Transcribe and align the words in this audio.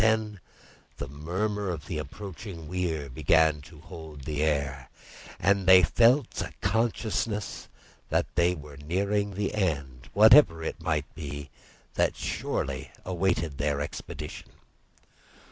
Then 0.01 0.39
the 0.97 1.07
murmur 1.07 1.69
of 1.69 1.85
the 1.85 1.99
approaching 1.99 2.67
weir 2.67 3.07
began 3.07 3.61
to 3.61 3.81
hold 3.81 4.21
the 4.21 4.41
air, 4.41 4.89
and 5.39 5.67
they 5.67 5.83
felt 5.83 6.41
a 6.41 6.51
consciousness 6.59 7.67
that 8.09 8.25
they 8.33 8.55
were 8.55 8.77
nearing 8.77 9.35
the 9.35 9.53
end, 9.53 10.09
whatever 10.13 10.63
it 10.63 10.81
might 10.81 11.13
be, 11.13 11.51
that 11.93 12.15
surely 12.17 12.89
awaited 13.05 13.59
their 13.59 13.79
expedition. 13.79 14.49